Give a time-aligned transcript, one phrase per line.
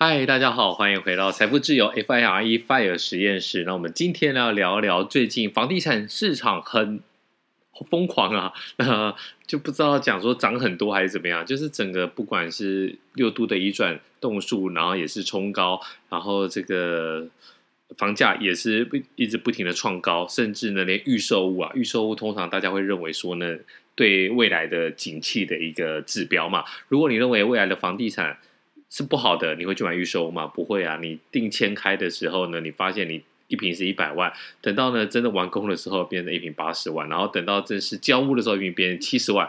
[0.00, 3.64] 嗨，大家好，欢迎回到财富自由 FIRE FIRE 实验室。
[3.64, 7.00] 那我们今天呢，要聊聊最近房地产市场很
[7.90, 9.12] 疯狂啊，呃，
[9.44, 11.44] 就不知道讲说涨很多还是怎么样。
[11.44, 17.26] 就是整个不管是六度的移转栋数，然后也是冲高，然后这个
[17.96, 23.56] 房价也是不一直不停的创高，甚至呢，连预售屋啊，预售屋通常大家会认为说呢，
[23.96, 26.62] 对未来的景气的一个指标嘛。
[26.86, 28.38] 如果你认为未来的房地产，
[28.90, 30.46] 是不好的，你会去买预售吗？
[30.46, 34.32] 不会啊，你定签开的时候呢，你发现你一坪是一百万，
[34.62, 39.46] 等到呢真的完工的时候变成一坪八十万，然后等到正式交屋的时候一坪变成七十万，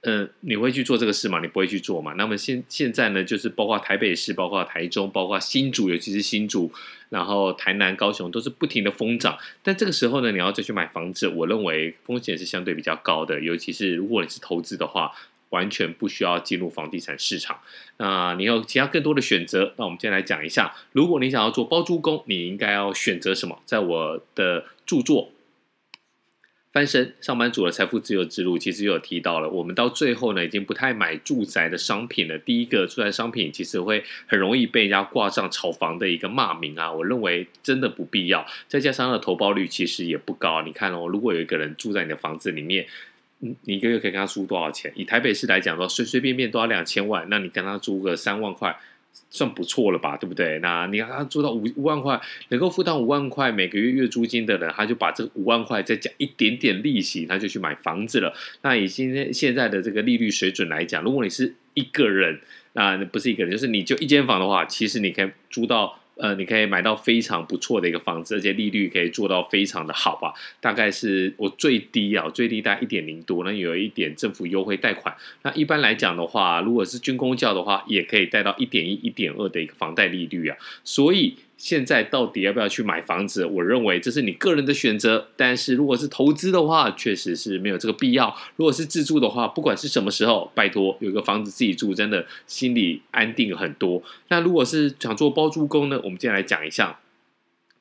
[0.00, 1.38] 嗯、你会去做这个事吗？
[1.40, 2.14] 你不会去做嘛？
[2.14, 6.72] 那么现现在呢，就是包括台北市、包括台中、包括新竹，尤其是新竹，
[7.10, 15.12] 然后台南、高雄都是不停的疯涨，但这个时候呢，你要再去买房子，我认为风险是相对比较高的，尤其是如果你是投资的话。
[15.50, 17.60] 完全不需要进入房地产市场。
[17.98, 19.74] 那你有其他更多的选择。
[19.76, 23.60] 那我们今天来讲一下，如果你想要做包租公，你应该要选择什么？
[23.66, 25.26] 在我的著作
[26.72, 32.38] 《翻身上班族的财富自由之路》其实有提到了，我们到最后呢，已经不太买住宅的商品了。
[32.38, 38.46] 第一个，住宅商品其实会很容易被人家挂上炒房的一个骂名啊，我认为真的不必要。
[38.68, 40.62] 再加上它的投报率其实也不高。
[40.62, 42.86] 你看哦，如果有一个人住在你的房子里面。
[43.40, 44.92] 你一个月可以跟他租多少钱？
[44.94, 48.76] 以台北市来讲说，随随便便都要两千万，那你跟他租个三万块，
[49.30, 50.16] 算不错了吧？
[50.16, 50.58] 对不对？
[50.58, 58.32] 那你让他租到五五万块，能够负担五万块每个月月租金的人，他就把这五万块再加一点点利息，他就去买房子了。
[58.62, 62.40] 那以现在现在的这个利率水准来讲，如果你是一个人，
[62.74, 65.96] 那不是一个人，就是你就一间房的话，其实你可以租到。
[66.20, 70.34] 呃，你可以买到非常不错的一个房子，而且利率可以做到非常的好吧？
[70.60, 75.16] 大概是我最低啊，最低大概一点零多，那有一点政府优惠贷款。
[75.42, 81.34] 那一般来讲的话，如果是军工教的话，也可以贷到一点一、一点二的一个房贷利率啊，所以。
[81.60, 83.44] 现在到底要不要去买房子？
[83.44, 85.28] 我认为这是你个人的选择。
[85.36, 88.34] 但是如果是投资的话，确实是没有这个必要。
[88.56, 94.02] 如果是自住的话，不管是什么时候，拜托有个房子自己住，真的心里安定很多。
[94.28, 96.00] 那如果是想做包租公呢？
[96.02, 97.00] 我们接下来讲一下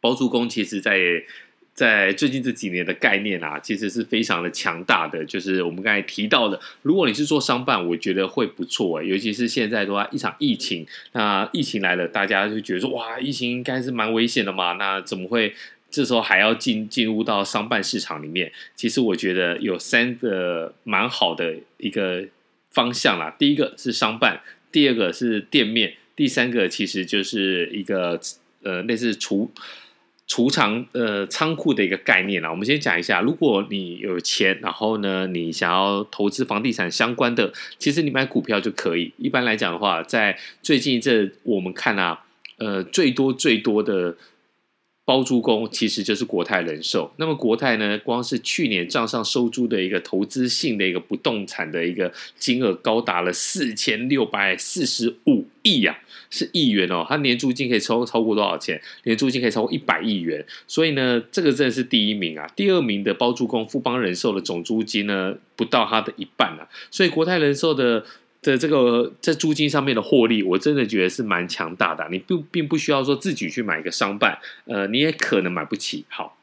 [0.00, 0.98] 包租公，其实在。
[1.78, 5.24] 在最近这几年的概念啊，其实是非常的强大的。
[5.24, 9.00] 就是我们刚才提到的，如果你是做商办，我觉得会不错。
[9.00, 14.72] 尤其是现在的话，一场疫情，那疫情来了，大家就觉得说，哇，疫情应该是蛮危险的嘛。
[14.72, 15.54] 那怎么会
[15.88, 18.50] 这时候还要进进入到商办市场里面？
[18.74, 22.24] 其实我觉得有三个蛮好的一个
[22.72, 23.36] 方向啦。
[23.38, 24.40] 第一个是商办，
[24.72, 28.20] 第二个是店面，第三个其实就是一个
[28.64, 29.52] 呃类似厨。
[30.28, 39.12] 储藏呃仓库的一个概念啊，我们先讲一下，如果你有钱，然后呢，你想要投资房地产相关的，其实你买股票就可以。
[39.16, 42.20] 一般来讲的话，在最近这我们看啊，
[42.58, 44.16] 呃，最多最多的
[45.08, 47.10] 包租公其实就是国泰人寿。
[47.16, 55.98] 那么国泰呢，光是去年账上收租的一个投资性的一个不动产的一个金额，高达了四千六百四十五亿呀。
[56.30, 58.78] 是亿元哦，它年租金可以超超过多少钱？
[59.04, 62.46] 年租金可以超过一百亿元，所以呢，这个真的是第一名啊。
[62.54, 66.68] 第二名的包租公富邦人寿的总租金呢，不到它的一半啊。
[66.90, 68.04] 所以国泰人寿的
[68.52, 72.08] 的这个在租金上面的获利，我真的觉得是蛮强大的。
[72.10, 76.04] 你不并不需要说自己去买一个商办，呃，你也可能买不起。
[76.08, 76.34] 好。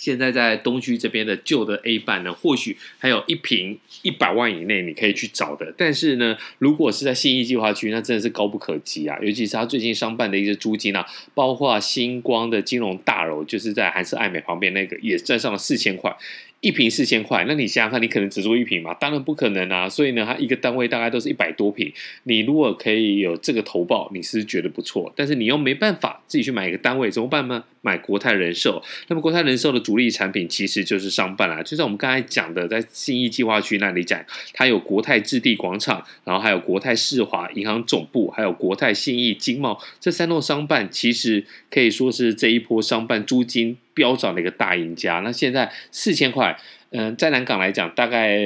[0.00, 5.74] 现在在东区这边的旧的 A 办呢，或许还有一平一百万以内你可以去找的。
[5.76, 9.18] 但是呢，如果是在信义计划区，那真的是高不可及啊！
[9.20, 11.04] 尤其是他最近商办的一些租金啊，
[11.34, 16.16] 包括星光的金融大楼，就是在韩式爱美旁边那个，也赚上了四千块。
[16.60, 18.92] 一瓶四千块，那你想想看，你可能只租一瓶嘛？
[18.94, 19.88] 当然不可能啊！
[19.88, 21.92] 所以呢，它一个单位大概都是一百多瓶。
[22.24, 25.12] 你如果可以有这个投报，你是觉得不错。
[25.14, 27.62] 但是你又没办法自己去买一个单位，怎么办呢？
[27.80, 28.82] 买国泰人寿。
[29.06, 34.20] 那么国泰人寿的主力产品其实就是商办啦，就像我们刚才讲的，在信义计划区那里讲，
[34.52, 45.18] 它有国泰置地广场，然后还有国泰世华银行总部，还有国泰信义经贸这三栋商办，其实可以说是这一波商办租金飙涨的一个大赢家。
[45.24, 46.56] 那现在四千块，
[46.90, 48.38] 嗯、在南港来讲，大概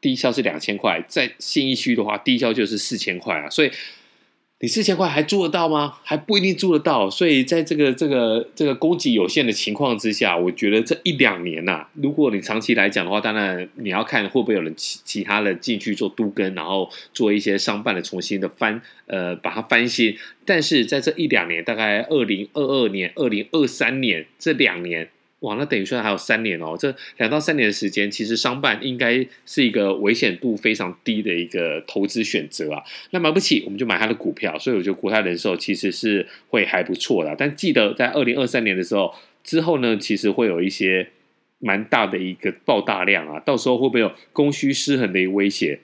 [0.00, 3.50] 低消是两千块，在信义区的话，低消就是四千块啊。
[3.50, 3.70] 所以
[4.60, 5.94] 你四千块还租得到吗？
[6.02, 7.08] 还不一定租得到。
[7.08, 20.16] 所以在这个这个这个供给有限的情况之下，我觉得这一两年呐、啊，如果你长期来讲的话，当然你要看会不会有人其其他的进去做都更，然后做一些商办的重新的翻，呃，把它翻新。
[20.44, 25.10] 但是在这一两年，大概二零二二年、二零二三年这两年。
[25.40, 32.82] 哇，那等于说还有三年哦，这两到三年的时间，其实商办应该是一个危险度非常低的一个投资选择啊。
[33.10, 34.58] 那买不起，我们就买它的股票。
[34.58, 37.36] 所以我觉得国泰人寿其实是会还不错的。
[37.38, 39.14] 但记得在二零二三年的时候
[39.44, 41.08] 之后呢，其实会有一些
[41.60, 45.78] 蛮大的一个爆大量啊，到时候会不会有供需失衡的一个威胁？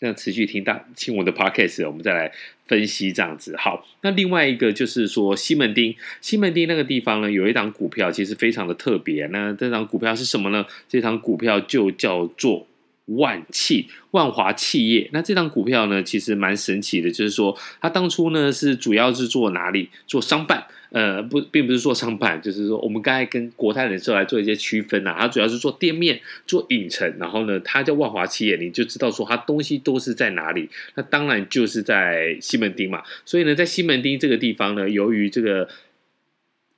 [0.00, 2.32] 那持续听大听我的 podcast，我们再来
[2.66, 3.56] 分析这样子。
[3.56, 9.26] 好，那另外一个就是说西门町，西门町那个地方呢，有一档股票其实非常的特别。
[9.28, 10.66] 那这档股票是什么呢？
[10.88, 12.66] 这档股票就叫做
[13.06, 15.08] 万企，万华企业。
[15.12, 19.90] 那这档股票呢，其实蛮神奇的，就是说它当初呢是主要是做哪里？
[20.06, 20.66] 做商办。
[20.90, 25.22] 呃，不，并不是做商办，就是说我们刚才跟国泰人寿来做一些区分呐、啊。
[25.22, 30.70] 它主要是做店面、做影城，然后呢，它叫万华企业，你就知道说它东西都是在哪里。
[30.94, 33.02] 那当然就是在西门町嘛。
[33.24, 35.68] 所以呢，在西门町这个地方呢，由于这个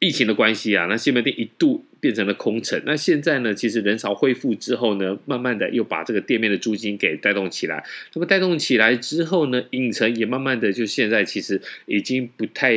[0.00, 1.84] 疫情的关系啊，那西门町一度。
[2.06, 2.80] 变成了空城。
[2.86, 3.52] 那现在呢？
[3.52, 7.82] 其实人潮恢复之后呢，慢慢的又把这个店面的租金给带动起来。
[8.14, 12.72] 那么带动起来之后呢，影城也慢慢的就现在其实已经不太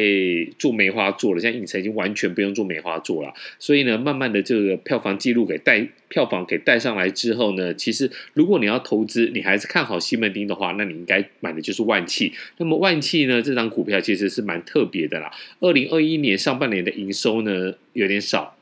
[0.57, 1.39] 做梅花座了。
[1.39, 3.31] 现在影城已经完全不用做梅花座了。
[3.59, 12.33] 所以呢，慢慢的这个票房记录给带票房给带上来之后呢，其实如果你要投资，你还是看好西门町的话，那你应该买的就是万企。
[12.57, 15.29] 那么万企呢，这张股票其实是蛮特别的啦。
[15.59, 18.55] 二零二一年上半年的营收呢，有点少。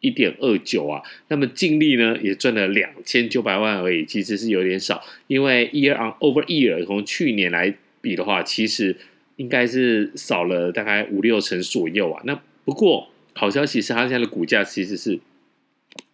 [0.00, 8.96] 一点二九啊，那么净利呢也赚了两千九百万而已，其实是有点少，因为 year on over year 从去年来比的话，其实
[9.36, 12.22] 应该是少了大概五六成左右啊。
[12.26, 15.18] 那不过好消息是，它现在的股价其实是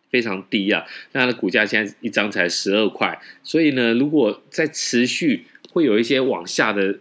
[0.08, 6.98] 非常低啊，那它的股价现在一张才十二块，所以呢，如果再持续会有一些往下的。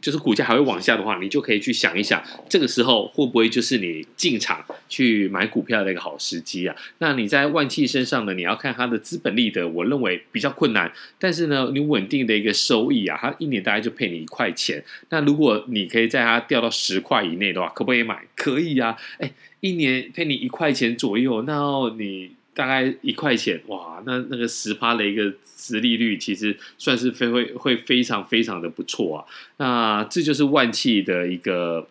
[0.00, 6.74] 就是股价还会往下的话，你就可以去想一想，这个时候会不会就是你进场去买股票的一个好时机啊？
[6.98, 10.90] 那你在万企身上呢，你要看它的资本利得，我认为比较困难。
[11.18, 14.82] 但是呢，你稳定的一个收益啊，它一年大概就配你一块钱。
[15.10, 18.22] 那如果你可以在它掉到十块以内的话，可不可以买？
[18.34, 19.30] 可以啊，哎，
[19.60, 22.30] 一年配你一块钱左右，那你。
[22.54, 29.24] 大概一块钱，哇，那那个十趴的一个殖利率，其实算是非会会非常非常的不错啊。
[29.56, 31.88] 那这就是万企的一个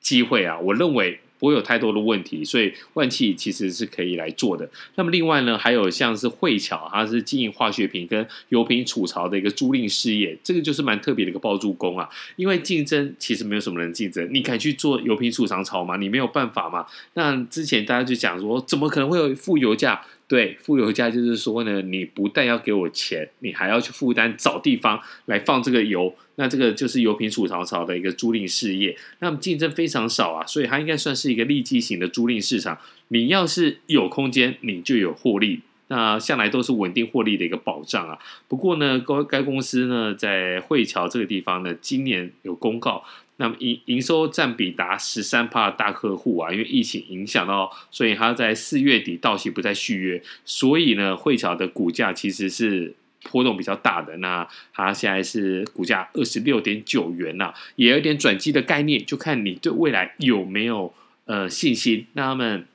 [0.00, 1.20] 机会啊，我认为。
[1.44, 4.66] 不会有太多的问题，所以万企其实是可以来做的。
[4.94, 12.08] 那么另外呢，还有像是慧巧，它是经营化学品跟油品储藏的一个租赁事业，这个就是蛮特别的一个包租公啊。
[12.36, 15.98] 因为竞争其实没有什么人竞争，你敢去做油品储藏槽吗？
[15.98, 16.86] 你没有办法嘛。
[17.12, 20.00] 那之前大家就讲说，怎么可能会有负油价？
[20.26, 26.14] 对，富油价就是说呢，你不但要给我钱，你还要去负担找地方来放这个油。
[26.36, 32.76] 那这个就是油品储藏槽的一个租赁事业，那么竞争非常少啊，所以它应该算是一个利基型的租赁市场。
[33.08, 38.18] 你要是有空间，你就有获利，那向来都是稳定获利的一个保障啊。
[38.48, 43.04] 不过呢，该该公司呢，在慧桥这个地方呢，今年有公告，
[43.36, 52.94] 那么营营收占比达十三趴的大客户啊，因为疫情影响到，所以它在四月底到期不再续约，所以呢，慧桥的股价其实是。
[53.30, 60.92] 波动比较大的，那它现在是股价二十六点九元呐、也有点转机的概念，就看你对未来有没有
[61.24, 62.06] 呃信心。
[62.12, 62.66] 那他们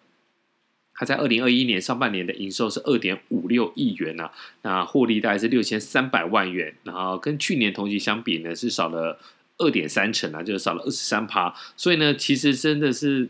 [0.96, 4.32] 它在二零二一年上半年的营收是二点五六亿元呐、
[4.64, 9.20] 那获利大概是六千三百万元，然后跟去年同期相比呢是少了
[9.60, 11.54] 二点三成啊，就是少了二十三趴。
[11.78, 13.30] 所以呢，其实真的是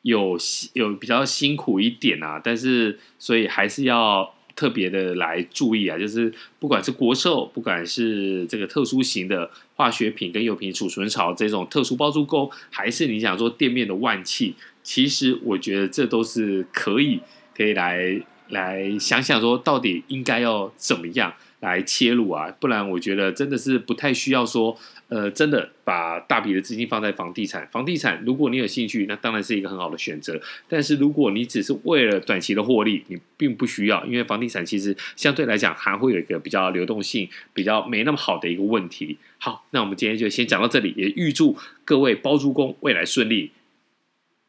[0.00, 0.38] 有
[0.72, 4.34] 有比较辛苦一点啊，但是所以还是要。
[4.54, 17.20] 特别的来注意啊，就是不管是国寿，不管是这个特殊型的化学品跟油品储存槽这种特殊包租公，还是你想说店面的万企，其实我觉得这都是可以
[17.56, 22.54] 可以来来想想说，到底应该要怎么样来切入啊？
[22.60, 24.78] 不然我觉得真的是不太需要说。
[25.12, 30.40] 呃，真的把大笔的资金放在房地产，房地产如果你有兴趣，那当然是一个很好的选择。
[30.66, 39.18] 但是如果你只是为了短期的获利，你并不需要，因为房地产其实相对来讲还会有一个比较流动性比较没那么好的一个问题。
[39.36, 43.52] 好，那我们今天就先讲到这里，也预祝各位包租公未来顺利，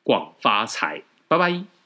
[0.02, 1.83] 广发财，拜拜。